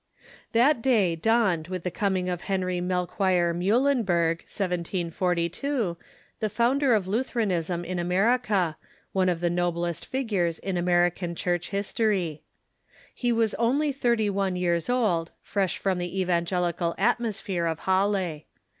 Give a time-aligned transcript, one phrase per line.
[0.53, 5.95] That day dawned with the coming of Henry Melchior Muh lenberg, 1742,
[6.39, 8.77] the founder of Lutheranism in America,
[9.11, 12.41] one of the noblest figures in American Church history.
[13.15, 13.33] ^Luthe^ran^sm ^®
[13.75, 18.45] ^^^^"^^ thirty one years old, fresh from the evangelical atmosphere of Halle.